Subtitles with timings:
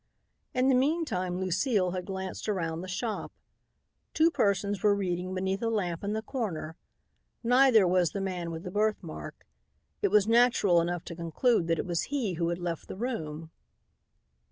[0.55, 3.31] In the meantime Lucile had glanced about the shop.
[4.15, 6.75] Two persons were reading beneath a lamp in the corner.
[7.43, 9.45] Neither was the man with the birthmark.
[10.01, 13.51] It was natural enough to conclude that it was he who had left the room.